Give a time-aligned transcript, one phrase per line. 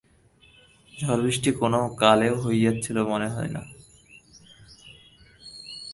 [0.93, 3.61] ঝড় বৃষ্টি কোনও কালে হইয়াছিল মনে হয় না।